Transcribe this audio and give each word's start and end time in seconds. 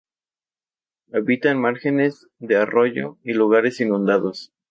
Habita 1.13 1.51
en 1.51 1.61
márgenes 1.61 2.25
de 2.39 2.55
arroyos 2.57 3.17
y 3.23 3.33
lugares 3.33 3.79
inundados. 3.81 4.51